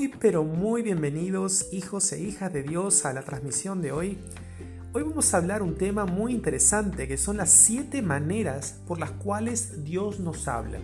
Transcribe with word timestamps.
Muy 0.00 0.08
pero 0.08 0.44
muy 0.44 0.80
bienvenidos 0.80 1.66
hijos 1.72 2.10
e 2.12 2.22
hijas 2.22 2.50
de 2.54 2.62
Dios 2.62 3.04
a 3.04 3.12
la 3.12 3.20
transmisión 3.20 3.82
de 3.82 3.92
hoy. 3.92 4.16
Hoy 4.94 5.02
vamos 5.02 5.34
a 5.34 5.36
hablar 5.36 5.62
un 5.62 5.74
tema 5.74 6.06
muy 6.06 6.32
interesante 6.32 7.06
que 7.06 7.18
son 7.18 7.36
las 7.36 7.50
siete 7.50 8.00
maneras 8.00 8.80
por 8.86 8.98
las 8.98 9.10
cuales 9.10 9.84
Dios 9.84 10.18
nos 10.18 10.48
habla. 10.48 10.78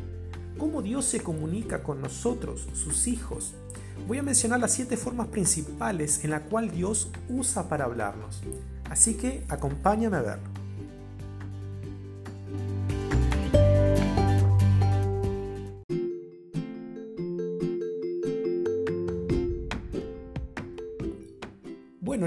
Cómo 0.59 0.83
Dios 0.83 1.07
se 1.07 1.23
comunica 1.23 1.83
con 1.83 2.03
nosotros, 2.03 2.69
sus 2.75 3.07
hijos. 3.07 3.55
Voy 4.07 4.19
a 4.19 4.23
mencionar 4.23 4.61
las 4.61 4.75
siete 4.75 4.99
formas 4.99 5.29
principales 5.29 6.23
en 6.23 6.29
las 6.29 6.43
cuales 6.43 6.75
Dios 6.75 7.11
usa 7.31 7.71
para 7.71 7.87
hablarnos. 7.87 8.43
Así 8.91 9.15
que 9.15 9.45
acompáñame 9.49 10.19
a 10.19 10.21
verlo. 10.21 10.56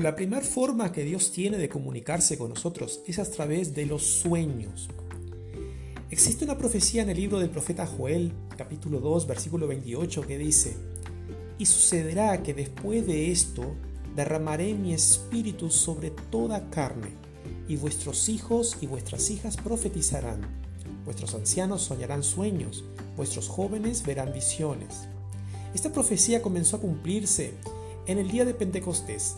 La 0.10 0.16
primera 0.16 0.42
forma 0.42 0.92
que 0.92 1.04
Dios 1.04 1.32
tiene 1.32 1.60
de 1.60 1.70
comunicarse 1.70 2.36
con 2.36 2.50
nosotros 2.50 3.02
es 3.06 3.20
a 3.20 3.30
través 3.30 3.76
de 3.76 3.86
los 3.86 4.02
sueños. 4.02 4.90
Existe 6.10 6.46
una 6.46 6.58
profecía 6.58 7.04
en 7.04 7.12
el 7.12 7.18
libro 7.18 7.38
del 7.38 7.52
profeta 7.52 7.86
Joel, 7.86 8.34
capítulo 8.58 9.02
2, 9.02 9.28
versículo 9.28 9.68
28, 9.68 10.26
que 10.26 10.40
dice, 10.40 10.76
Y 11.60 11.68
sucederá 11.68 12.42
que 12.42 12.56
después 12.56 13.06
de 13.06 13.30
esto 13.30 13.76
derramaré 14.16 14.74
mi 14.74 14.96
espíritu 14.96 15.70
sobre 15.70 16.10
toda 16.10 16.72
carne, 16.72 17.12
y 17.68 17.76
vuestros 17.76 18.30
hijos 18.30 18.78
y 18.82 18.88
vuestras 18.88 19.30
hijas 19.30 19.58
profetizarán, 19.58 20.42
vuestros 21.06 21.36
ancianos 21.36 21.84
soñarán 21.84 22.24
sueños, 22.24 22.84
vuestros 23.16 23.48
jóvenes 23.48 24.04
verán 24.04 24.34
visiones. 24.34 25.08
Esta 25.76 25.94
profecía 25.94 26.42
comenzó 26.42 26.78
a 26.78 26.82
cumplirse 26.82 27.54
en 28.08 28.18
el 28.18 28.32
día 28.32 28.44
de 28.44 28.56
Pentecostés, 28.56 29.36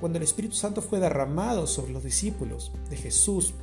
cuando 0.00 0.18
el 0.18 0.24
Espíritu 0.24 0.54
Santo 0.54 0.82
fue 0.82 1.00
derramado 1.00 1.66
sobre 1.66 1.92
los 1.92 2.04
discípulos 2.04 2.72
de 2.90 2.96
Jesús, 2.96 3.54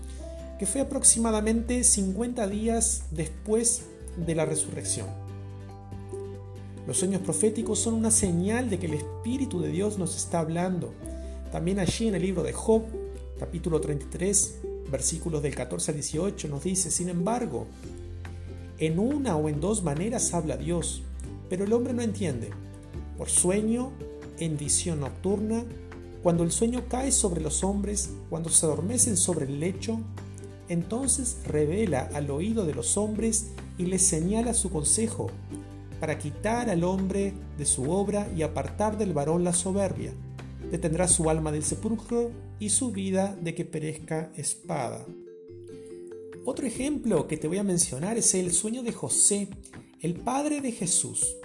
que 0.58 0.66
fue 0.66 0.82
aproximadamente 0.82 1.84
50 1.84 2.48
días 2.48 3.04
después 3.12 3.84
de 4.18 4.36
la 4.36 4.46
resurrección. 4.46 5.08
Los 6.86 6.98
sueños 6.98 7.22
proféticos 7.22 7.80
son 7.80 7.94
una 7.94 8.12
señal 8.12 8.70
de 8.70 8.78
que 8.78 8.88
el 8.88 8.96
Espíritu 8.96 9.62
de 9.62 9.70
Dios 9.70 9.98
nos 9.98 10.16
está 10.18 10.40
hablando. 10.40 10.94
También 11.52 11.80
allí 11.80 12.08
en 12.08 12.16
el 12.16 12.22
libro 12.22 12.44
de 12.44 12.52
Job, 12.52 12.84
capítulo 13.40 13.80
33, 13.80 14.56
versículos 14.92 15.42
del 15.42 15.56
14 15.56 15.92
al 15.92 15.96
18, 15.96 16.48
nos 16.50 16.64
dice, 16.64 16.92
sin 16.92 17.10
embargo, 17.10 17.68
en 18.80 19.00
una 19.00 19.38
o 19.38 19.48
en 19.48 19.62
dos 19.62 19.82
maneras 19.82 20.34
habla 20.34 20.58
Dios, 20.58 21.04
pero 21.50 21.64
el 21.64 21.74
hombre 21.74 21.94
no 21.94 22.02
entiende. 22.02 22.50
Por 23.18 23.30
sueño, 23.30 23.94
en 24.40 24.58
visión 24.58 25.00
nocturna, 25.00 25.64
cuando 26.24 26.44
el 26.46 26.54
sueño 26.54 26.86
cae 26.88 27.12
sobre 27.12 27.42
los 27.42 27.66
hombres, 27.66 28.12
cuando 28.30 28.50
se 28.50 28.66
adormecen 28.66 29.18
sobre 29.18 29.46
el 29.46 29.60
lecho, 29.60 30.00
entonces 30.70 31.38
revela 31.46 32.10
al 32.14 32.32
oído 32.32 32.66
de 32.66 32.74
los 32.74 32.96
hombres 32.96 33.52
y 33.78 33.88
les 33.88 34.04
señala 34.04 34.54
su 34.54 34.72
consejo, 34.72 35.30
para 36.00 36.18
quitar 36.18 36.70
al 36.70 36.86
hombre 36.86 37.34
de 37.58 37.66
su 37.66 37.92
obra 37.92 38.32
y 38.36 38.42
apartar 38.42 38.98
del 38.98 39.12
varón 39.12 39.44
la 39.44 39.54
soberbia. 39.54 40.14
Detendrá 40.72 41.10
su 41.10 41.30
alma 41.30 41.52
del 41.52 41.64
sepulcro 41.64 42.32
y 42.58 42.70
su 42.70 42.92
vida 42.92 43.38
de 43.42 43.54
que 43.54 43.66
perezca 43.66 44.32
espada. 44.36 45.06
Otro 46.46 46.66
ejemplo 46.66 47.28
que 47.28 47.38
te 47.38 47.50
voy 47.50 47.58
a 47.58 47.64
mencionar 47.64 48.18
es 48.18 48.34
el 48.34 48.54
sueño 48.54 48.82
de 48.82 48.94
José, 48.94 49.50
el 50.02 50.16
padre 50.16 50.62
de 50.62 50.72
Jesús 50.72 51.36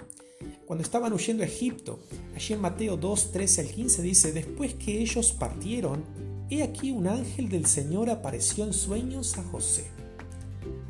cuando 0.69 0.83
estaban 0.83 1.15
huyendo 1.15 1.43
a 1.43 1.47
Egipto. 1.47 1.99
Allí 2.37 2.53
en 2.53 2.61
Mateo 2.61 2.99
2, 2.99 3.33
13 3.33 3.63
al 3.63 3.69
15 3.69 4.03
dice, 4.03 4.33
después 4.33 4.75
que 4.75 5.01
ellos 5.01 5.33
partieron, 5.33 6.05
he 6.51 6.63
aquí 6.63 6.91
un 6.91 7.09
ángel 7.09 7.49
del 7.49 7.65
Señor 7.65 8.11
apareció 8.11 8.65
en 8.65 8.75
sueños 8.75 9.39
a 9.39 9.43
José. 9.45 9.87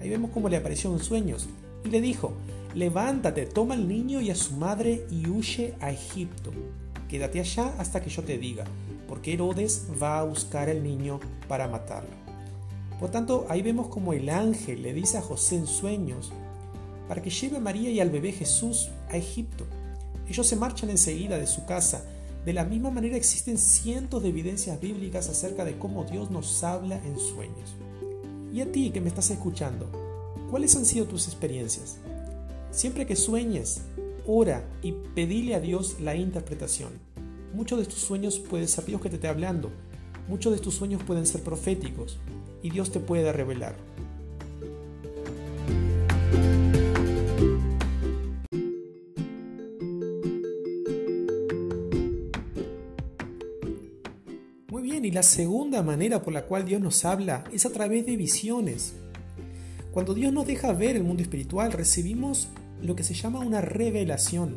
Ahí 0.00 0.08
vemos 0.08 0.32
cómo 0.32 0.48
le 0.48 0.56
apareció 0.56 0.92
en 0.92 0.98
sueños 0.98 1.46
y 1.84 1.90
le 1.90 2.00
dijo, 2.00 2.32
levántate, 2.74 3.46
toma 3.46 3.74
al 3.74 3.86
niño 3.86 4.20
y 4.20 4.30
a 4.30 4.34
su 4.34 4.54
madre 4.54 5.06
y 5.12 5.28
huye 5.28 5.76
a 5.78 5.92
Egipto. 5.92 6.50
Quédate 7.08 7.38
allá 7.38 7.72
hasta 7.78 8.02
que 8.02 8.10
yo 8.10 8.24
te 8.24 8.36
diga, 8.36 8.64
porque 9.06 9.34
Herodes 9.34 9.86
va 10.02 10.18
a 10.18 10.24
buscar 10.24 10.68
al 10.68 10.82
niño 10.82 11.20
para 11.46 11.68
matarlo. 11.68 12.16
Por 12.98 13.12
tanto, 13.12 13.46
ahí 13.48 13.62
vemos 13.62 13.86
como 13.86 14.12
el 14.12 14.28
ángel 14.28 14.82
le 14.82 14.92
dice 14.92 15.18
a 15.18 15.22
José 15.22 15.54
en 15.54 15.68
sueños, 15.68 16.32
para 17.06 17.22
que 17.22 17.30
lleve 17.30 17.58
a 17.58 17.60
María 17.60 17.90
y 17.90 18.00
al 18.00 18.10
bebé 18.10 18.32
Jesús 18.32 18.90
a 19.08 19.16
Egipto. 19.16 19.66
Ellos 20.28 20.46
se 20.46 20.56
marchan 20.56 20.90
enseguida 20.90 21.38
de 21.38 21.46
su 21.46 21.64
casa. 21.64 22.04
De 22.44 22.52
la 22.52 22.64
misma 22.64 22.90
manera 22.90 23.16
existen 23.16 23.58
cientos 23.58 24.22
de 24.22 24.28
evidencias 24.28 24.80
bíblicas 24.80 25.28
acerca 25.28 25.64
de 25.64 25.78
cómo 25.78 26.04
Dios 26.04 26.30
nos 26.30 26.62
habla 26.62 27.02
en 27.04 27.18
sueños. 27.18 27.74
Y 28.52 28.60
a 28.60 28.70
ti 28.70 28.90
que 28.90 29.00
me 29.00 29.08
estás 29.08 29.30
escuchando, 29.30 29.90
¿cuáles 30.50 30.74
han 30.76 30.84
sido 30.84 31.06
tus 31.06 31.26
experiencias? 31.26 31.98
Siempre 32.70 33.06
que 33.06 33.16
sueñes, 33.16 33.82
ora 34.26 34.68
y 34.82 34.92
pedile 34.92 35.54
a 35.54 35.60
Dios 35.60 36.00
la 36.00 36.14
interpretación. 36.14 36.92
Muchos 37.54 37.78
de 37.78 37.86
tus 37.86 38.00
sueños 38.00 38.38
pueden 38.38 38.68
ser 38.68 38.84
Dios 38.84 39.00
que 39.00 39.08
te 39.08 39.16
esté 39.16 39.28
hablando. 39.28 39.70
Muchos 40.28 40.52
de 40.52 40.58
tus 40.58 40.74
sueños 40.74 41.02
pueden 41.02 41.26
ser 41.26 41.42
proféticos 41.42 42.18
y 42.62 42.70
Dios 42.70 42.90
te 42.92 43.00
puede 43.00 43.32
revelar. 43.32 43.87
Y 55.04 55.10
la 55.10 55.22
segunda 55.22 55.82
manera 55.82 56.22
por 56.22 56.32
la 56.32 56.42
cual 56.42 56.64
Dios 56.64 56.80
nos 56.80 57.04
habla 57.04 57.44
es 57.52 57.66
a 57.66 57.70
través 57.70 58.06
de 58.06 58.16
visiones. 58.16 58.94
Cuando 59.92 60.14
Dios 60.14 60.32
nos 60.32 60.46
deja 60.46 60.72
ver 60.72 60.96
el 60.96 61.04
mundo 61.04 61.22
espiritual, 61.22 61.72
recibimos 61.72 62.48
lo 62.82 62.94
que 62.96 63.04
se 63.04 63.14
llama 63.14 63.40
una 63.40 63.60
revelación. 63.60 64.56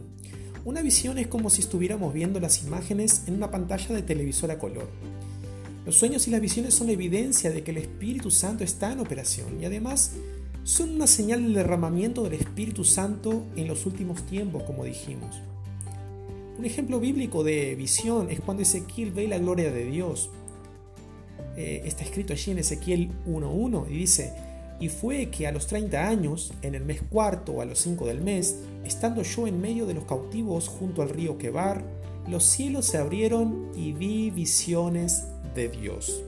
Una 0.66 0.81
visión 0.81 1.18
es 1.18 1.28
como 1.28 1.50
si 1.50 1.62
estuviéramos 1.62 2.13
viendo 2.13 2.40
las 2.40 2.63
imágenes 2.63 3.24
en 3.28 3.35
una 3.35 3.50
pantalla 3.51 3.96
de 3.96 4.03
televisor 4.03 4.51
a 4.51 4.59
color. 4.59 4.90
Los 5.85 5.96
sueños 5.96 6.28
y 6.28 6.31
las 6.31 6.41
visiones 6.41 6.75
son 6.75 6.90
evidencia 6.90 7.50
de 7.50 7.63
que 7.63 7.72
el 7.72 7.78
Espíritu 7.78 8.30
Santo 8.30 8.63
está 8.63 8.91
en 8.91 9.00
operación 9.00 9.59
y 9.59 9.66
además 9.66 10.13
son 10.63 10.91
una 10.91 11.07
señal 11.07 11.44
del 11.44 11.56
derramamiento 11.56 12.24
del 12.24 12.34
Espíritu 12.34 12.84
Santo 12.84 13.47
en 13.56 13.68
los 13.68 13.85
últimos 13.88 14.24
tiempos, 14.28 14.63
como 14.63 14.85
dijimos. 14.85 15.41
Un 16.61 16.67
ejemplo 16.67 16.99
bíblico 16.99 17.44
de 17.44 17.73
visión 17.73 18.29
es 18.29 18.39
cuando 18.39 18.61
Ezequiel 18.61 19.09
ve 19.09 19.27
la 19.27 19.39
gloria 19.39 19.72
de 19.72 19.83
Dios. 19.83 20.29
Eh, 21.57 21.81
está 21.85 22.03
escrito 22.03 22.33
allí 22.33 22.51
en 22.51 22.59
Ezequiel 22.59 23.09
1.1 23.25 23.89
y 23.89 23.94
dice, 23.95 24.31
y 24.79 24.88
fue 24.89 25.31
que 25.31 25.47
a 25.47 25.51
los 25.51 25.66
30 25.66 26.07
años, 26.07 26.53
en 26.61 26.75
el 26.75 26.85
mes 26.85 27.01
cuarto 27.01 27.53
o 27.53 27.61
a 27.61 27.66
los 27.66 27.79
5 27.79 28.05
del 28.05 28.21
mes, 28.21 28.59
estando 28.85 29.23
yo 29.23 29.47
en 29.47 29.59
medio 29.59 29.88
de 29.88 29.95
los 29.95 30.03
cautivos 30.03 30.67
junto 30.67 31.01
al 31.01 31.09
río 31.09 31.39
Quebar, 31.39 31.83
los 32.29 32.44
cielos 32.44 32.85
se 32.85 33.00
abrieron 33.00 33.71
y 33.75 33.94
vi 33.94 34.29
visiones 34.29 35.23
de 35.55 35.67
Dios. 35.67 36.21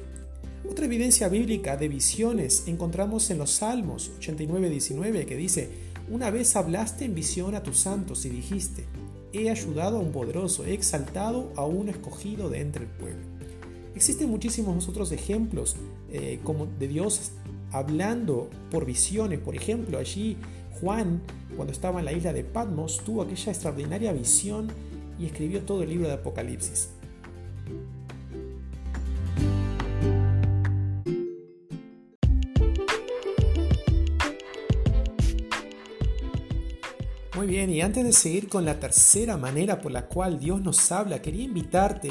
Otra 0.68 0.86
evidencia 0.86 1.30
bíblica 1.30 1.78
de 1.78 1.90
visiones 1.90 2.64
encontramos 2.66 3.30
en 3.30 3.38
los 3.38 3.52
Salmos 3.52 4.10
89.19 4.20 5.28
que 5.28 5.38
dice, 5.38 5.70
una 6.10 6.32
vez 6.32 6.56
hablaste 6.56 7.06
en 7.06 7.14
visión 7.14 7.54
a 7.54 7.62
tus 7.62 7.78
santos 7.78 8.26
y 8.26 8.30
dijiste, 8.30 8.86
he 9.34 9.50
ayudado 9.50 9.98
a 9.98 10.00
un 10.00 10.12
poderoso, 10.12 10.66
he 10.66 10.74
exaltado 10.74 11.52
a 11.56 11.66
un 11.66 11.90
escogido 11.90 12.50
de 12.50 12.62
entre 12.62 12.86
el 12.86 12.90
pueblo. 12.90 13.26
Existen 13.96 14.30
muchísimos 14.30 14.88
otros 14.88 15.12
ejemplos 15.12 15.76
eh, 16.12 16.40
como 16.44 16.66
de 16.66 16.88
Dios 16.88 17.32
hablando 17.72 18.50
por 18.72 18.86
visiones. 18.86 19.40
Por 19.40 19.56
ejemplo, 19.56 19.98
allí 19.98 20.38
Juan, 20.80 21.22
cuando 21.56 21.74
estaba 21.74 22.00
en 22.00 22.06
la 22.06 22.14
isla 22.14 22.34
de 22.34 22.44
Patmos, 22.44 23.02
tuvo 23.04 23.22
aquella 23.22 23.52
extraordinaria 23.52 24.14
visión 24.14 24.68
y 25.20 25.26
escribió 25.26 25.62
todo 25.62 25.84
el 25.84 25.90
libro 25.90 26.08
de 26.08 26.14
Apocalipsis. 26.14 26.90
Muy 37.44 37.56
bien, 37.56 37.72
y 37.72 37.82
antes 37.82 38.06
de 38.06 38.14
seguir 38.14 38.48
con 38.48 38.64
la 38.64 38.80
tercera 38.80 39.36
manera 39.36 39.82
por 39.82 39.92
la 39.92 40.08
cual 40.08 40.40
Dios 40.40 40.62
nos 40.62 40.94
habla, 40.94 41.22
quería 41.22 41.44
invitarte 41.44 42.10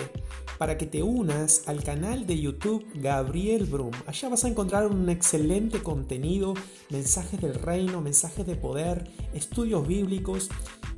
para 0.58 0.76
que 0.76 0.84
te 0.84 1.02
unas 1.02 1.67
al 1.69 1.82
canal 1.82 2.26
de 2.26 2.38
YouTube 2.38 2.84
Gabriel 2.96 3.64
Brum. 3.64 3.93
Allá 4.06 4.29
vas 4.29 4.44
a 4.44 4.49
encontrar 4.49 4.87
un 4.87 5.08
excelente 5.08 5.82
contenido, 5.82 6.52
mensajes 6.90 7.40
del 7.40 7.55
reino, 7.55 8.02
mensajes 8.02 8.46
de 8.46 8.56
poder, 8.56 9.11
estudios 9.32 9.88
bíblicos, 9.88 10.50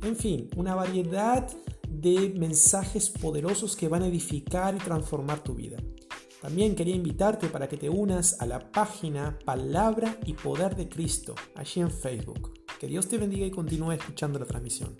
en 0.03 0.17
fin, 0.17 0.49
una 0.57 0.75
variedad 0.75 1.47
de 1.87 2.33
mensajes 2.37 3.09
poderosos 3.09 3.77
que 3.77 3.87
van 3.87 4.03
a 4.03 4.07
edificar 4.07 4.75
y 4.75 4.79
transformar 4.79 5.45
tu 5.45 5.55
vida. 5.55 5.77
También 6.41 6.75
quería 6.75 6.95
invitarte 6.95 7.47
para 7.47 7.69
que 7.69 7.77
te 7.77 7.89
unas 7.89 8.41
a 8.41 8.45
la 8.45 8.69
página 8.69 9.39
Palabra 9.45 10.19
y 10.25 10.33
Poder 10.33 10.75
de 10.75 10.89
Cristo, 10.89 11.35
allí 11.55 11.79
en 11.79 11.89
Facebook. 11.89 12.54
Que 12.79 12.87
Dios 12.87 13.07
te 13.07 13.17
bendiga 13.17 13.45
y 13.45 13.51
continúe 13.51 13.93
escuchando 13.93 14.37
la 14.37 14.45
transmisión. 14.45 14.95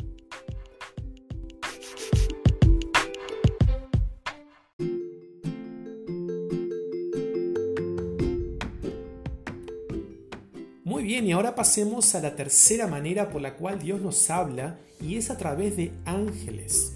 Muy 10.83 11.03
bien, 11.03 11.27
y 11.27 11.33
ahora 11.33 11.55
pasemos 11.55 12.15
a 12.15 12.21
la 12.21 12.35
tercera 12.35 12.87
manera 12.87 13.29
por 13.29 13.41
la 13.41 13.55
cual 13.55 13.79
Dios 13.79 13.99
nos 13.99 14.29
habla, 14.29 14.79
y 15.01 15.17
es 15.17 15.29
a 15.29 15.37
través 15.37 15.75
de 15.75 15.91
ángeles. 16.05 16.93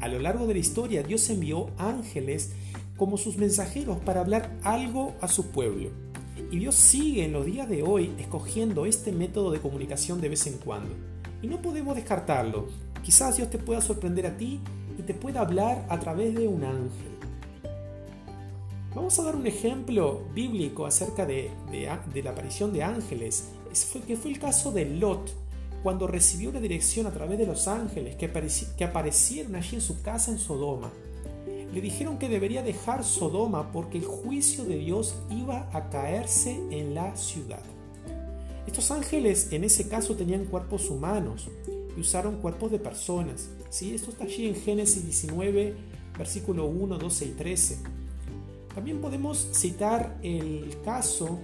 A 0.00 0.08
lo 0.08 0.18
largo 0.18 0.46
de 0.46 0.54
la 0.54 0.60
historia, 0.60 1.02
Dios 1.02 1.30
envió 1.30 1.70
ángeles 1.78 2.52
como 2.96 3.16
sus 3.16 3.38
mensajeros 3.38 3.98
para 3.98 4.20
hablar 4.20 4.58
algo 4.62 5.14
a 5.20 5.28
su 5.28 5.50
pueblo. 5.50 6.05
Y 6.50 6.58
Dios 6.58 6.76
sigue 6.76 7.24
en 7.24 7.32
los 7.32 7.44
días 7.44 7.68
de 7.68 7.82
hoy 7.82 8.14
escogiendo 8.18 8.86
este 8.86 9.10
método 9.10 9.50
de 9.50 9.60
comunicación 9.60 10.20
de 10.20 10.28
vez 10.28 10.46
en 10.46 10.58
cuando. 10.58 10.94
Y 11.42 11.48
no 11.48 11.60
podemos 11.60 11.96
descartarlo. 11.96 12.68
Quizás 13.02 13.36
Dios 13.36 13.50
te 13.50 13.58
pueda 13.58 13.80
sorprender 13.80 14.26
a 14.26 14.36
ti 14.36 14.60
y 14.96 15.02
te 15.02 15.12
pueda 15.12 15.40
hablar 15.40 15.84
a 15.88 15.98
través 15.98 16.34
de 16.34 16.46
un 16.46 16.62
ángel. 16.62 17.16
Vamos 18.94 19.18
a 19.18 19.24
dar 19.24 19.36
un 19.36 19.46
ejemplo 19.46 20.22
bíblico 20.34 20.86
acerca 20.86 21.26
de, 21.26 21.50
la 22.22 22.30
aparición 22.30 22.72
de 22.72 22.82
ángeles, 22.82 23.50
que 24.06 24.16
fue 24.16 24.30
el 24.30 24.38
caso 24.38 24.72
de 24.72 24.86
Lot, 24.86 25.34
cuando 25.82 26.06
recibió 26.06 26.50
una 26.50 26.60
dirección 26.60 27.06
a 27.06 27.12
través 27.12 27.38
de 27.38 27.46
los 27.46 27.68
ángeles 27.68 28.16
que 28.16 28.84
aparecieron 28.84 29.54
allí 29.54 29.76
en 29.76 29.82
su 29.82 30.00
casa 30.00 30.30
en 30.30 30.38
Sodoma. 30.38 30.90
Le 31.76 31.82
dijeron 31.82 32.16
que 32.16 32.30
debería 32.30 32.62
dejar 32.62 33.04
Sodoma 33.04 33.70
porque 33.70 33.98
el 33.98 34.04
juicio 34.06 34.64
de 34.64 34.78
Dios 34.78 35.14
iba 35.28 35.68
a 35.74 35.90
caerse 35.90 36.58
en 36.70 36.94
la 36.94 37.14
ciudad. 37.16 37.60
Estos 38.66 38.90
ángeles 38.90 39.52
en 39.52 39.62
ese 39.62 39.86
caso 39.86 40.16
tenían 40.16 40.46
cuerpos 40.46 40.88
humanos 40.88 41.50
y 41.94 42.00
usaron 42.00 42.36
cuerpos 42.36 42.70
de 42.70 42.78
personas. 42.78 43.50
¿sí? 43.68 43.94
Esto 43.94 44.10
está 44.10 44.24
allí 44.24 44.46
en 44.46 44.54
Génesis 44.54 45.04
19, 45.04 45.74
versículo 46.16 46.64
1, 46.64 46.96
12 46.96 47.24
y 47.26 47.30
13. 47.32 47.78
También 48.74 49.02
podemos 49.02 49.46
citar 49.52 50.16
el 50.22 50.78
caso 50.82 51.40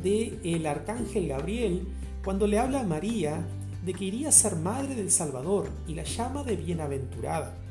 de 0.00 0.38
el 0.44 0.64
arcángel 0.64 1.26
Gabriel 1.26 1.88
cuando 2.24 2.46
le 2.46 2.60
habla 2.60 2.82
a 2.82 2.84
María 2.84 3.44
de 3.84 3.94
que 3.94 4.04
iría 4.04 4.28
a 4.28 4.32
ser 4.32 4.54
madre 4.54 4.94
del 4.94 5.10
Salvador 5.10 5.68
y 5.88 5.96
la 5.96 6.04
llama 6.04 6.44
de 6.44 6.54
bienaventurada. 6.54 7.63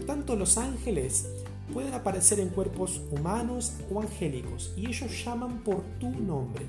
Por 0.00 0.06
tanto, 0.06 0.34
los 0.34 0.56
ángeles 0.56 1.28
pueden 1.74 1.92
aparecer 1.92 2.40
en 2.40 2.48
cuerpos 2.48 3.02
humanos 3.10 3.74
o 3.92 4.00
angélicos 4.00 4.72
y 4.74 4.86
ellos 4.86 5.22
llaman 5.22 5.62
por 5.62 5.82
tu 5.98 6.08
nombre. 6.08 6.64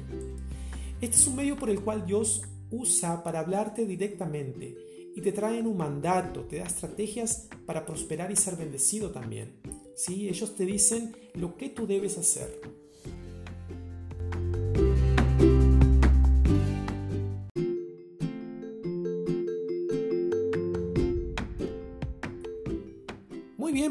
Este 1.00 1.16
es 1.16 1.28
un 1.28 1.38
medio 1.38 1.56
por 1.56 1.70
el 1.70 1.80
cual 1.80 2.06
Dios 2.06 2.42
usa 2.72 3.24
para 3.24 3.40
hablarte 3.40 3.86
directamente 3.86 4.76
y 5.16 5.22
te 5.22 5.32
traen 5.32 5.66
un 5.66 5.78
mandato, 5.78 6.42
te 6.42 6.58
da 6.58 6.66
estrategias 6.66 7.48
para 7.66 7.86
prosperar 7.86 8.30
y 8.32 8.36
ser 8.36 8.58
bendecido 8.58 9.12
también. 9.12 9.62
¿sí? 9.96 10.28
Ellos 10.28 10.54
te 10.58 10.66
dicen 10.66 11.16
lo 11.34 11.56
que 11.56 11.70
tú 11.70 11.88
debes 11.88 12.18
hacer. 12.18 12.60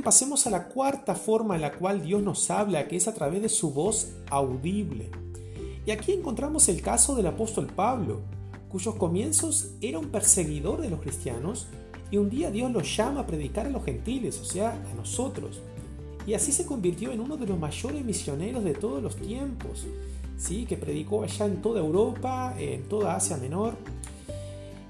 Pasemos 0.03 0.47
a 0.47 0.51
la 0.51 0.69
cuarta 0.69 1.15
forma 1.15 1.55
en 1.55 1.63
la 1.63 1.73
cual 1.73 2.03
Dios 2.03 2.23
nos 2.23 2.51
habla, 2.51 2.89
que 2.89 2.97
es 2.97 3.09
a 3.09 3.15
través 3.15 3.43
de 3.43 3.49
su 3.49 3.73
voz 3.73 4.13
audible. 4.31 5.11
Y 5.87 5.91
aquí 5.91 6.13
encontramos 6.13 6.69
el 6.69 6.83
caso 6.83 7.15
del 7.15 7.27
apóstol 7.27 7.67
Pablo, 7.67 8.21
cuyos 8.69 8.95
comienzos 8.97 9.73
era 9.81 9.99
un 9.99 10.11
perseguidor 10.11 10.81
de 10.81 10.91
los 10.91 11.01
cristianos, 11.01 11.69
y 12.11 12.17
un 12.17 12.29
día 12.29 12.51
Dios 12.51 12.71
lo 12.71 12.83
llama 12.83 13.21
a 13.21 13.27
predicar 13.27 13.67
a 13.67 13.71
los 13.71 13.85
gentiles, 13.85 14.41
o 14.41 14.45
sea, 14.45 14.73
a 14.73 14.95
nosotros 14.95 15.61
y 16.27 16.35
así 16.35 16.53
se 16.53 16.67
convirtió 16.67 17.13
en 17.13 17.21
uno 17.21 17.37
de 17.37 17.47
los 17.47 17.59
mayores 17.59 18.05
misioneros 18.05 18.63
de 18.63 18.75
todos 18.75 19.03
los 19.03 19.17
tiempos, 19.17 19.87
¿sí? 20.37 20.67
que 20.67 20.77
predicó 20.77 21.23
allá 21.23 21.47
en 21.47 21.63
toda 21.63 21.81
Europa, 21.81 22.55
en 22.59 22.85
toda 22.85 23.17
Asia 23.17 23.37
Menor. 23.37 23.75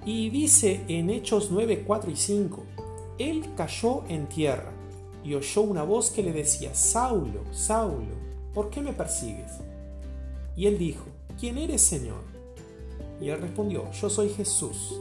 Y 0.04 0.30
dice 0.30 0.84
en 0.88 1.10
Hechos 1.10 1.48
9, 1.50 1.84
4 1.86 2.10
y 2.10 2.16
5, 2.16 2.64
Él 3.18 3.44
cayó 3.56 4.04
en 4.08 4.28
tierra 4.28 4.72
y 5.24 5.34
oyó 5.34 5.62
una 5.62 5.82
voz 5.82 6.10
que 6.10 6.22
le 6.22 6.32
decía, 6.32 6.74
Saulo, 6.74 7.42
Saulo, 7.52 8.14
¿por 8.54 8.70
qué 8.70 8.80
me 8.80 8.92
persigues? 8.92 9.52
Y 10.56 10.66
él 10.66 10.78
dijo, 10.78 11.04
¿quién 11.38 11.58
eres, 11.58 11.82
Señor? 11.82 12.22
Y 13.20 13.28
él 13.28 13.40
respondió, 13.40 13.90
yo 13.92 14.08
soy 14.08 14.30
Jesús, 14.30 14.98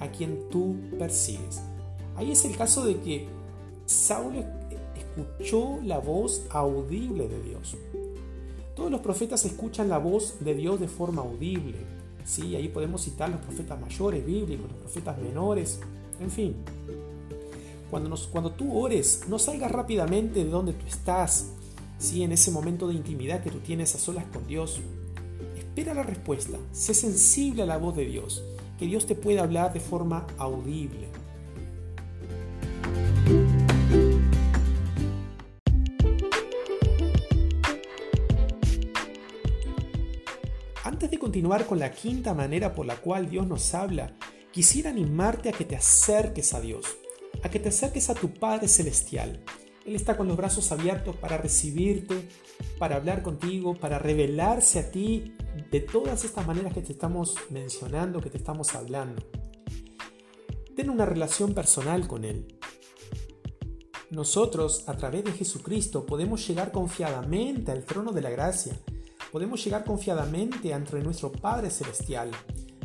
a 0.00 0.08
quien 0.08 0.48
tú 0.50 0.76
persigues. 0.98 1.62
Ahí 2.16 2.32
es 2.32 2.44
el 2.44 2.56
caso 2.56 2.84
de 2.84 3.00
que 3.00 3.26
Saulo 3.86 4.44
escuchó 4.94 5.78
la 5.82 5.98
voz 5.98 6.42
audible 6.50 7.28
de 7.28 7.42
Dios. 7.42 7.76
Todos 8.74 8.90
los 8.90 9.00
profetas 9.00 9.44
escuchan 9.44 9.88
la 9.88 9.98
voz 9.98 10.36
de 10.40 10.54
Dios 10.54 10.80
de 10.80 10.88
forma 10.88 11.22
audible. 11.22 11.78
¿sí? 12.24 12.56
Ahí 12.56 12.68
podemos 12.68 13.02
citar 13.02 13.30
los 13.30 13.40
profetas 13.40 13.80
mayores 13.80 14.24
bíblicos, 14.24 14.70
los 14.70 14.80
profetas 14.80 15.18
menores, 15.18 15.80
en 16.20 16.30
fin. 16.30 16.56
Cuando, 17.92 18.08
nos, 18.08 18.26
cuando 18.26 18.52
tú 18.52 18.78
ores, 18.78 19.24
no 19.28 19.38
salgas 19.38 19.70
rápidamente 19.70 20.42
de 20.42 20.50
donde 20.50 20.72
tú 20.72 20.86
estás, 20.86 21.50
¿sí? 21.98 22.22
en 22.22 22.32
ese 22.32 22.50
momento 22.50 22.88
de 22.88 22.94
intimidad 22.94 23.42
que 23.42 23.50
tú 23.50 23.58
tienes 23.58 23.94
a 23.94 23.98
solas 23.98 24.24
con 24.32 24.46
Dios. 24.46 24.80
Espera 25.58 25.92
la 25.92 26.02
respuesta, 26.02 26.56
sé 26.72 26.94
sensible 26.94 27.64
a 27.64 27.66
la 27.66 27.76
voz 27.76 27.94
de 27.94 28.06
Dios, 28.06 28.42
que 28.78 28.86
Dios 28.86 29.04
te 29.04 29.14
pueda 29.14 29.42
hablar 29.42 29.74
de 29.74 29.80
forma 29.80 30.26
audible. 30.38 31.10
continuar 41.18 41.66
con 41.66 41.78
la 41.78 41.92
quinta 41.92 42.34
manera 42.34 42.74
por 42.74 42.84
la 42.84 42.96
cual 42.96 43.30
Dios 43.30 43.46
nos 43.46 43.74
habla, 43.74 44.12
quisiera 44.50 44.90
animarte 44.90 45.48
a 45.48 45.52
que 45.52 45.64
te 45.64 45.76
acerques 45.76 46.52
a 46.52 46.60
Dios, 46.60 46.84
a 47.42 47.50
que 47.50 47.58
te 47.58 47.68
acerques 47.68 48.10
a 48.10 48.14
tu 48.14 48.32
Padre 48.32 48.68
Celestial. 48.68 49.42
Él 49.84 49.96
está 49.96 50.16
con 50.16 50.28
los 50.28 50.36
brazos 50.36 50.70
abiertos 50.70 51.16
para 51.16 51.38
recibirte, 51.38 52.28
para 52.78 52.96
hablar 52.96 53.22
contigo, 53.22 53.74
para 53.74 53.98
revelarse 53.98 54.78
a 54.78 54.90
ti 54.90 55.34
de 55.70 55.80
todas 55.80 56.24
estas 56.24 56.46
maneras 56.46 56.72
que 56.72 56.82
te 56.82 56.92
estamos 56.92 57.34
mencionando, 57.50 58.20
que 58.20 58.30
te 58.30 58.38
estamos 58.38 58.74
hablando. 58.74 59.22
Ten 60.76 60.88
una 60.88 61.04
relación 61.04 61.52
personal 61.52 62.06
con 62.06 62.24
Él. 62.24 62.58
Nosotros, 64.10 64.84
a 64.88 64.96
través 64.96 65.24
de 65.24 65.32
Jesucristo, 65.32 66.06
podemos 66.06 66.46
llegar 66.46 66.70
confiadamente 66.70 67.72
al 67.72 67.84
trono 67.84 68.12
de 68.12 68.20
la 68.20 68.30
gracia 68.30 68.78
podemos 69.32 69.64
llegar 69.64 69.82
confiadamente 69.82 70.74
ante 70.74 71.00
nuestro 71.00 71.32
Padre 71.32 71.70
Celestial. 71.70 72.30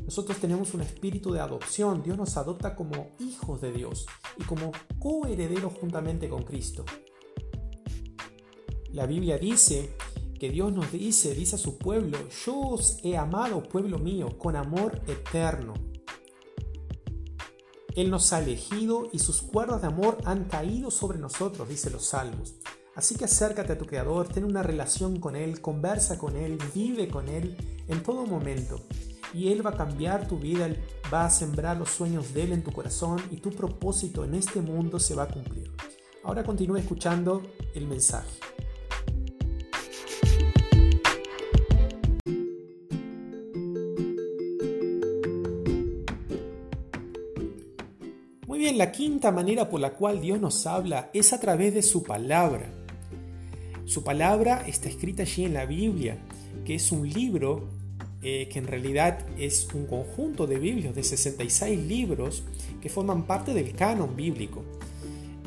Nosotros 0.06 0.38
tenemos 0.38 0.74
un 0.74 0.82
espíritu 0.82 1.34
de 1.34 1.42
adopción. 1.42 2.02
Dios 2.02 2.18
nos 2.18 2.38
adopta 2.38 2.74
como 2.74 3.10
hijos 3.20 3.60
de 3.60 3.74
Dios 3.74 4.06
y 4.40 4.44
como 4.44 4.72
coherederos 5.00 5.74
juntamente 5.74 6.30
con 6.30 6.44
Cristo. 6.44 6.86
La 8.92 9.06
Biblia 9.06 9.38
dice 9.38 9.96
que 10.40 10.50
Dios 10.50 10.72
nos 10.72 10.92
dice, 10.92 11.34
dice 11.34 11.56
a 11.56 11.60
su 11.60 11.78
pueblo, 11.78 12.18
yo 12.46 12.60
os 12.60 13.00
he 13.04 13.18
amado, 13.18 13.64
pueblo 13.64 14.00
mío, 14.00 14.38
con 14.38 14.56
amor 14.56 15.02
eterno. 15.08 15.74
Él 17.96 18.12
nos 18.12 18.32
ha 18.32 18.40
elegido 18.40 19.10
y 19.12 19.20
sus 19.20 19.42
cuerdas 19.42 19.82
de 19.82 19.88
amor 19.88 20.20
han 20.26 20.46
caído 20.46 20.92
sobre 20.92 21.18
nosotros, 21.18 21.68
dice 21.68 21.90
los 21.90 22.06
salmos. 22.06 22.56
Así 22.96 23.16
que 23.16 23.26
acércate 23.26 23.74
a 23.74 23.78
tu 23.78 23.86
Creador, 23.86 24.28
ten 24.28 24.44
una 24.44 24.64
relación 24.64 25.20
con 25.20 25.36
Él, 25.36 25.62
conversa 25.62 26.18
con 26.18 26.36
Él, 26.36 26.58
vive 26.74 27.08
con 27.08 27.30
Él 27.30 27.56
en 27.88 28.02
todo 28.02 28.26
momento. 28.26 28.82
Y 29.34 29.50
Él 29.50 29.66
va 29.66 29.72
a 29.72 29.78
cambiar 29.78 30.28
tu 30.28 30.38
vida, 30.38 30.70
va 31.14 31.26
a 31.26 31.30
sembrar 31.30 31.78
los 31.78 31.90
sueños 31.90 32.34
de 32.34 32.44
Él 32.44 32.52
en 32.54 32.64
tu 32.64 32.72
corazón 32.72 33.22
y 33.32 33.38
tu 33.38 33.52
propósito 33.52 34.24
en 34.24 34.36
este 34.36 34.62
mundo 34.62 35.00
se 35.00 35.16
va 35.16 35.24
a 35.24 35.28
cumplir. 35.28 35.72
Ahora 36.24 36.44
continúa 36.44 36.80
escuchando 36.80 37.42
el 37.74 37.88
mensaje. 37.88 38.30
Muy 48.46 48.60
bien, 48.60 48.78
la 48.78 48.92
quinta 48.92 49.32
manera 49.32 49.70
por 49.70 49.80
la 49.80 49.94
cual 49.94 50.20
Dios 50.20 50.42
nos 50.42 50.66
habla 50.66 51.10
es 51.14 51.32
a 51.32 51.40
través 51.40 51.74
de 51.74 51.82
su 51.82 52.04
palabra. 52.04 52.72
Su 53.86 54.04
palabra 54.04 54.66
está 54.68 54.90
escrita 54.90 55.24
allí 55.24 55.46
en 55.46 55.54
la 55.54 55.66
Biblia, 55.66 56.18
que 56.66 56.76
es 56.76 56.92
un 56.92 57.08
libro 57.08 57.70
eh, 58.30 58.50
que 58.50 58.60
en 58.60 58.68
realidad 58.68 59.26
es 59.38 59.70
un 59.74 59.86
conjunto 59.86 60.48
de 60.48 60.60
Biblias, 60.60 60.94
de 60.94 61.02
66 61.02 61.80
libros 61.80 62.44
que 62.82 62.90
forman 62.90 63.26
parte 63.26 63.54
del 63.54 63.72
canon 63.72 64.18
bíblico. 64.18 64.66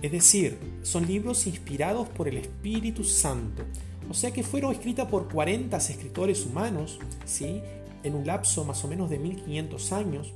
Es 0.01 0.11
decir, 0.11 0.57
son 0.81 1.07
libros 1.07 1.47
inspirados 1.47 2.09
por 2.09 2.27
el 2.27 2.39
Espíritu 2.39 3.05
Santo. 3.05 3.65
O 4.09 4.15
sea 4.15 4.31
que 4.31 4.43
fueron 4.43 4.73
escritas 4.73 5.07
por 5.09 5.29
40 5.29 5.77
escritores 5.77 6.47
humanos, 6.47 6.99
¿sí? 7.27 7.61
en 8.03 8.15
un 8.15 8.27
lapso 8.27 8.65
más 8.65 8.83
o 8.83 8.89
menos 8.89 9.11
de 9.11 9.19
1500 9.19 9.93
años, 9.93 10.33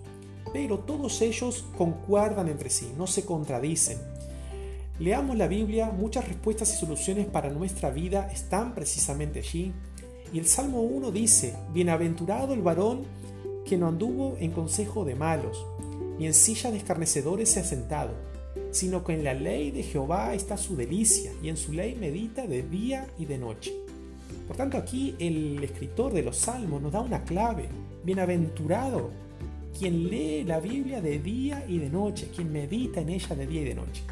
pero 0.53 0.81
todos 0.81 1.23
ellos 1.23 1.65
concuerdan 1.79 2.49
entre 2.49 2.69
sí, 2.69 2.93
no 2.99 3.07
se 3.07 3.25
contradicen. 3.25 3.97
Leamos 4.99 5.39
la 5.39 5.49
Biblia, 5.49 5.91
muchas 5.91 6.29
respuestas 6.29 6.75
y 6.75 6.77
soluciones 6.77 7.25
para 7.25 7.49
nuestra 7.49 7.89
vida 7.89 8.29
están 8.31 8.75
precisamente 8.75 9.39
allí. 9.39 9.73
Y 10.35 10.41
el 10.41 10.47
Salmo 10.47 10.83
1 10.83 11.12
dice, 11.12 11.55
Bienaventurado 11.73 12.55
el 12.55 12.61
varón 12.61 13.05
que 13.64 13.76
no 13.76 13.87
anduvo 13.87 14.37
en 14.41 14.50
consejo 14.50 15.05
de 15.05 15.14
malos, 15.14 15.64
ni 16.19 16.26
en 16.26 16.35
silla 16.35 16.73
de 16.73 16.76
escarnecedores 16.76 17.49
se 17.49 17.61
ha 17.61 17.64
sentado, 17.64 18.14
sino 18.73 19.05
que 19.05 19.12
en 19.12 19.23
la 19.23 19.35
ley 19.35 19.71
de 19.71 19.85
Jehová 19.85 20.35
está 20.35 20.57
su 20.57 20.75
delicia, 20.75 21.31
y 21.41 21.50
en 21.50 21.57
su 21.57 21.73
ley 21.73 21.95
medita 21.95 22.49
de 22.49 22.64
día 22.64 23.07
y 23.17 23.26
de 23.26 23.38
noche. 23.38 23.73
Por 24.49 24.57
tanto, 24.57 24.76
aquí 24.76 25.14
el 25.21 25.62
escritor 25.62 26.12
de 26.12 26.25
los 26.25 26.37
Salmos 26.37 26.83
nos 26.83 26.91
da 26.91 27.00
una 27.00 27.23
clave. 27.23 27.69
Bienaventurado 28.03 29.11
quien 29.79 30.09
lee 30.09 30.43
la 30.43 30.59
Biblia 30.59 31.00
de 31.00 31.21
día 31.21 31.64
y 31.69 31.79
de 31.79 31.91
noche, 31.91 32.29
quien 32.35 32.53
medita 32.53 33.00
en 33.00 33.11
ella 33.11 33.37
de 33.37 33.47
día 33.47 33.62
y 33.62 33.67
de 33.67 33.75
noche. 33.76 34.03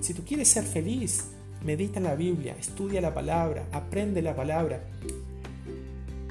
Si 0.00 0.14
tú 0.14 0.22
quieres 0.24 0.46
ser 0.46 0.62
feliz, 0.62 1.30
medita 1.64 1.98
en 1.98 2.04
la 2.04 2.14
Biblia, 2.14 2.54
estudia 2.60 3.00
la 3.00 3.12
palabra, 3.12 3.66
aprende 3.72 4.22
la 4.22 4.36
palabra. 4.36 4.80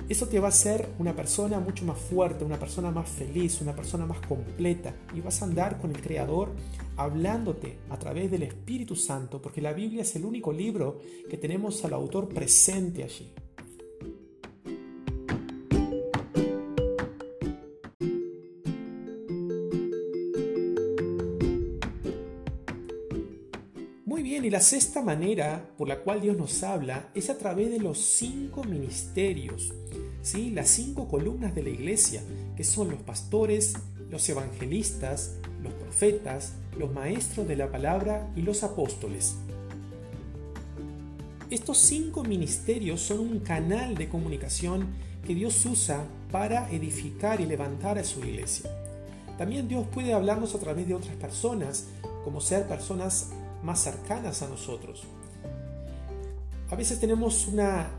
Eso 0.10 0.27
te 0.27 0.38
va 0.38 0.48
a 0.48 0.50
hacer 0.50 0.89
una 1.00 1.15
persona 1.15 1.62
mucho 1.62 1.86
más 1.86 1.98
fuerte, 1.98 2.43
una 2.43 2.60
persona 2.60 2.91
más 2.91 3.07
feliz, 3.07 3.62
una 3.62 3.74
persona 3.74 4.05
más 4.05 4.19
completa. 4.27 4.93
Y 5.15 5.22
vas 5.22 5.41
a 5.41 5.45
andar 5.45 5.79
con 5.79 5.91
el 5.91 6.01
Creador 6.01 6.51
hablándote 6.98 7.79
a 7.89 7.98
través 7.98 8.29
del 8.29 8.43
Espíritu 8.43 8.98
Santo, 8.98 9.41
porque 9.41 9.62
la 9.62 9.72
Biblia 9.72 10.01
es 10.01 10.15
el 10.17 10.25
único 10.25 10.51
libro 10.51 11.00
que 11.29 11.38
tenemos 11.38 11.83
al 11.86 11.93
autor 11.93 12.27
presente 12.27 13.03
allí. 13.03 13.31
Y 24.45 24.50
la 24.50 24.59
sexta 24.59 25.01
manera 25.01 25.69
por 25.77 25.88
la 25.88 26.00
cual 26.00 26.21
Dios 26.21 26.38
nos 26.38 26.63
habla 26.63 27.09
es 27.13 27.29
a 27.29 27.38
través 27.38 27.71
de 27.71 27.79
los 27.79 28.00
cinco 28.00 28.63
ministerios, 28.63 29.73
¿sí? 30.21 30.50
las 30.50 30.69
cinco 30.69 31.07
columnas 31.07 31.55
de 31.55 31.63
la 31.63 31.69
iglesia, 31.69 32.21
que 32.57 32.63
son 32.63 32.89
los 32.89 33.01
pastores, 33.01 33.73
los 34.09 34.27
evangelistas, 34.27 35.35
los 35.62 35.73
profetas, 35.73 36.53
los 36.77 36.91
maestros 36.91 37.47
de 37.47 37.55
la 37.55 37.71
palabra 37.71 38.29
y 38.35 38.41
los 38.41 38.63
apóstoles. 38.63 39.35
Estos 41.50 41.77
cinco 41.77 42.23
ministerios 42.23 43.00
son 43.01 43.19
un 43.19 43.39
canal 43.39 43.95
de 43.95 44.09
comunicación 44.09 44.88
que 45.25 45.35
Dios 45.35 45.65
usa 45.65 46.03
para 46.31 46.69
edificar 46.71 47.39
y 47.39 47.45
levantar 47.45 47.97
a 47.97 48.03
su 48.03 48.19
iglesia. 48.19 48.69
También 49.38 49.67
Dios 49.67 49.85
puede 49.93 50.13
hablarnos 50.13 50.53
a 50.53 50.59
través 50.59 50.88
de 50.88 50.95
otras 50.95 51.15
personas, 51.15 51.85
como 52.23 52.41
ser 52.41 52.67
personas 52.67 53.29
más 53.63 53.79
cercanas 53.79 54.41
a 54.41 54.48
nosotros. 54.48 55.03
A 56.70 56.75
veces 56.75 57.00
tenemos 57.00 57.48
una, 57.48 57.91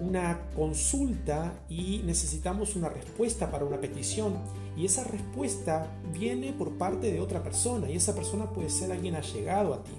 una 0.00 0.40
consulta 0.54 1.54
y 1.68 2.02
necesitamos 2.04 2.76
una 2.76 2.88
respuesta 2.88 3.50
para 3.50 3.64
una 3.64 3.80
petición 3.80 4.34
y 4.76 4.84
esa 4.84 5.04
respuesta 5.04 5.86
viene 6.12 6.52
por 6.52 6.72
parte 6.72 7.10
de 7.10 7.20
otra 7.20 7.42
persona 7.42 7.90
y 7.90 7.96
esa 7.96 8.14
persona 8.14 8.50
puede 8.50 8.70
ser 8.70 8.92
alguien 8.92 9.14
allegado 9.14 9.74
a 9.74 9.82
ti. 9.82 9.92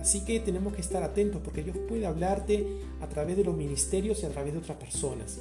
Así 0.00 0.24
que 0.24 0.40
tenemos 0.40 0.74
que 0.74 0.80
estar 0.80 1.02
atentos 1.02 1.42
porque 1.44 1.62
Dios 1.62 1.76
puede 1.88 2.06
hablarte 2.06 2.80
a 3.00 3.08
través 3.08 3.36
de 3.36 3.44
los 3.44 3.56
ministerios 3.56 4.22
y 4.22 4.26
a 4.26 4.30
través 4.30 4.52
de 4.52 4.60
otras 4.60 4.78
personas. 4.78 5.40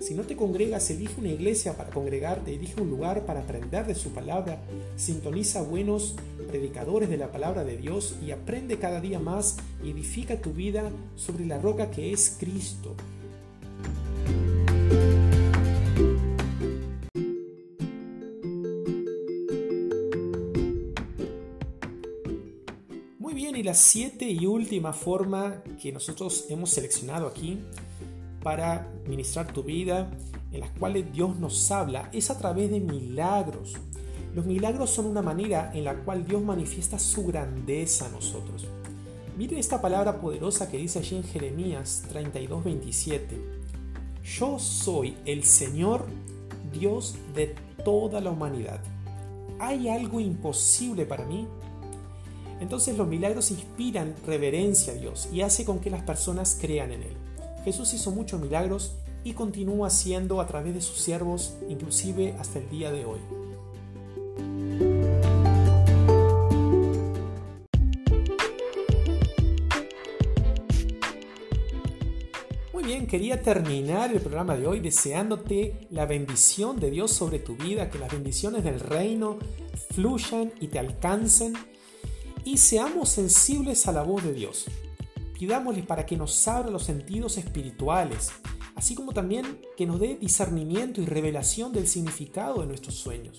Si 0.00 0.14
no 0.14 0.22
te 0.22 0.34
congregas, 0.34 0.88
elige 0.88 1.20
una 1.20 1.28
iglesia 1.28 1.76
para 1.76 1.90
congregarte, 1.90 2.54
elige 2.54 2.80
un 2.80 2.88
lugar 2.88 3.26
para 3.26 3.40
aprender 3.40 3.86
de 3.86 3.94
su 3.94 4.12
palabra, 4.12 4.62
sintoniza 4.96 5.60
buenos 5.60 6.16
predicadores 6.48 7.10
de 7.10 7.18
la 7.18 7.30
palabra 7.30 7.64
de 7.64 7.76
Dios 7.76 8.16
y 8.24 8.30
aprende 8.30 8.78
cada 8.78 9.02
día 9.02 9.18
más 9.18 9.58
y 9.84 9.90
edifica 9.90 10.40
tu 10.40 10.54
vida 10.54 10.90
sobre 11.16 11.44
la 11.44 11.58
roca 11.58 11.90
que 11.90 12.14
es 12.14 12.34
Cristo. 12.40 12.96
Muy 23.18 23.34
bien, 23.34 23.54
y 23.54 23.62
la 23.62 23.74
siete 23.74 24.30
y 24.30 24.46
última 24.46 24.94
forma 24.94 25.62
que 25.80 25.92
nosotros 25.92 26.46
hemos 26.48 26.70
seleccionado 26.70 27.26
aquí 27.26 27.58
para 28.42 28.88
ministrar 29.06 29.52
tu 29.52 29.62
vida, 29.62 30.10
en 30.52 30.60
las 30.60 30.70
cuales 30.70 31.12
Dios 31.12 31.38
nos 31.38 31.70
habla, 31.70 32.08
es 32.12 32.30
a 32.30 32.38
través 32.38 32.70
de 32.70 32.80
milagros. 32.80 33.74
Los 34.34 34.46
milagros 34.46 34.90
son 34.90 35.06
una 35.06 35.22
manera 35.22 35.70
en 35.74 35.84
la 35.84 35.94
cual 35.94 36.26
Dios 36.26 36.42
manifiesta 36.42 36.98
su 36.98 37.26
grandeza 37.26 38.06
a 38.06 38.10
nosotros. 38.10 38.66
Mire 39.36 39.58
esta 39.58 39.80
palabra 39.80 40.20
poderosa 40.20 40.68
que 40.70 40.76
dice 40.76 40.98
allí 40.98 41.16
en 41.16 41.24
Jeremías 41.24 42.04
32, 42.08 42.64
27. 42.64 43.40
Yo 44.22 44.58
soy 44.58 45.16
el 45.24 45.44
Señor, 45.44 46.06
Dios 46.72 47.16
de 47.34 47.54
toda 47.84 48.20
la 48.20 48.30
humanidad. 48.30 48.80
¿Hay 49.58 49.88
algo 49.88 50.20
imposible 50.20 51.06
para 51.06 51.24
mí? 51.24 51.46
Entonces 52.60 52.96
los 52.96 53.08
milagros 53.08 53.50
inspiran 53.50 54.14
reverencia 54.26 54.92
a 54.92 54.96
Dios 54.96 55.28
y 55.32 55.40
hace 55.40 55.64
con 55.64 55.80
que 55.80 55.90
las 55.90 56.02
personas 56.02 56.58
crean 56.60 56.92
en 56.92 57.02
Él. 57.02 57.16
Jesús 57.64 57.92
hizo 57.94 58.10
muchos 58.10 58.40
milagros 58.40 58.92
y 59.22 59.34
continúa 59.34 59.88
haciendo 59.88 60.40
a 60.40 60.46
través 60.46 60.74
de 60.74 60.80
sus 60.80 60.98
siervos, 60.98 61.54
inclusive 61.68 62.34
hasta 62.38 62.58
el 62.58 62.70
día 62.70 62.90
de 62.90 63.04
hoy. 63.04 63.18
Muy 72.72 72.84
bien, 72.84 73.06
quería 73.06 73.42
terminar 73.42 74.10
el 74.10 74.20
programa 74.20 74.56
de 74.56 74.66
hoy 74.66 74.80
deseándote 74.80 75.86
la 75.90 76.06
bendición 76.06 76.80
de 76.80 76.90
Dios 76.90 77.12
sobre 77.12 77.38
tu 77.38 77.56
vida, 77.56 77.90
que 77.90 77.98
las 77.98 78.10
bendiciones 78.10 78.64
del 78.64 78.80
reino 78.80 79.38
fluyan 79.94 80.52
y 80.60 80.68
te 80.68 80.78
alcancen 80.78 81.52
y 82.42 82.56
seamos 82.56 83.10
sensibles 83.10 83.86
a 83.86 83.92
la 83.92 84.02
voz 84.02 84.24
de 84.24 84.32
Dios. 84.32 84.66
Pidámosle 85.40 85.84
para 85.84 86.04
que 86.04 86.18
nos 86.18 86.46
abra 86.48 86.70
los 86.70 86.82
sentidos 86.82 87.38
espirituales, 87.38 88.30
así 88.74 88.94
como 88.94 89.14
también 89.14 89.62
que 89.74 89.86
nos 89.86 89.98
dé 89.98 90.18
discernimiento 90.18 91.00
y 91.00 91.06
revelación 91.06 91.72
del 91.72 91.88
significado 91.88 92.60
de 92.60 92.66
nuestros 92.66 92.96
sueños. 92.96 93.38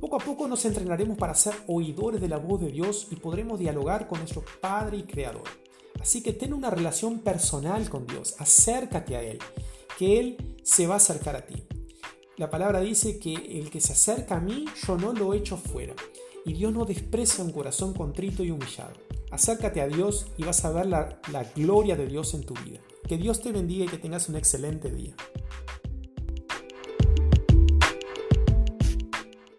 Poco 0.00 0.16
a 0.16 0.18
poco 0.18 0.48
nos 0.48 0.64
entrenaremos 0.64 1.16
para 1.16 1.36
ser 1.36 1.54
oidores 1.68 2.20
de 2.20 2.28
la 2.28 2.38
voz 2.38 2.60
de 2.62 2.72
Dios 2.72 3.06
y 3.12 3.14
podremos 3.14 3.60
dialogar 3.60 4.08
con 4.08 4.18
nuestro 4.18 4.42
Padre 4.60 4.96
y 4.96 5.02
Creador. 5.04 5.44
Así 6.00 6.24
que 6.24 6.32
ten 6.32 6.52
una 6.52 6.70
relación 6.70 7.20
personal 7.20 7.88
con 7.88 8.04
Dios, 8.04 8.34
acércate 8.40 9.14
a 9.14 9.22
Él, 9.22 9.38
que 9.96 10.18
Él 10.18 10.58
se 10.64 10.88
va 10.88 10.94
a 10.94 10.96
acercar 10.96 11.36
a 11.36 11.46
ti. 11.46 11.62
La 12.36 12.50
palabra 12.50 12.80
dice 12.80 13.20
que 13.20 13.34
el 13.60 13.70
que 13.70 13.80
se 13.80 13.92
acerca 13.92 14.38
a 14.38 14.40
mí, 14.40 14.64
yo 14.88 14.96
no 14.96 15.12
lo 15.12 15.34
echo 15.34 15.56
fuera. 15.56 15.94
Y 16.44 16.54
Dios 16.54 16.72
no 16.72 16.84
desprecia 16.84 17.44
un 17.44 17.52
corazón 17.52 17.94
contrito 17.94 18.42
y 18.42 18.50
humillado. 18.50 18.94
Acércate 19.30 19.80
a 19.80 19.86
Dios 19.86 20.26
y 20.36 20.44
vas 20.44 20.64
a 20.64 20.72
ver 20.72 20.86
la, 20.86 21.20
la 21.32 21.44
gloria 21.44 21.96
de 21.96 22.06
Dios 22.06 22.34
en 22.34 22.44
tu 22.44 22.54
vida. 22.54 22.80
Que 23.06 23.16
Dios 23.16 23.40
te 23.40 23.52
bendiga 23.52 23.84
y 23.84 23.88
que 23.88 23.98
tengas 23.98 24.28
un 24.28 24.36
excelente 24.36 24.90
día. 24.90 25.14